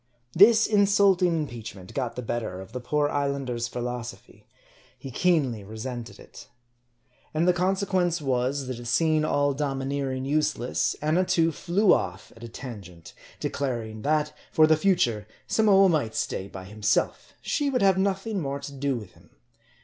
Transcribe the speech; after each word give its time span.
This 0.33 0.65
insulting 0.65 1.27
impeachment 1.37 1.93
got 1.93 2.15
the 2.15 2.23
better 2.23 2.59
of 2.59 2.71
the 2.71 2.79
poor 2.79 3.07
islander's 3.09 3.67
philosophy. 3.67 4.47
He 4.97 5.11
keenly 5.11 5.63
resented 5.63 6.17
it. 6.19 6.47
And 7.35 7.47
the 7.47 7.53
conse 7.53 7.85
quence 7.85 8.19
was, 8.19 8.65
that 8.65 8.83
seeing 8.87 9.23
all 9.23 9.53
domineering 9.53 10.25
useless, 10.25 10.95
Annatoo 11.03 11.51
flew 11.51 11.93
off 11.93 12.33
at 12.35 12.43
a 12.43 12.49
tangent; 12.49 13.13
declaring 13.39 14.01
that, 14.01 14.35
for 14.51 14.65
the 14.65 14.75
future, 14.75 15.27
Samoa 15.45 15.87
might 15.87 16.15
stay 16.15 16.47
by 16.47 16.65
himself; 16.65 17.33
she 17.39 17.69
would 17.69 17.83
have 17.83 17.99
nothing 17.99 18.41
more 18.41 18.59
to 18.59 18.73
do 18.73 18.95
with 18.95 19.11
him. 19.11 19.29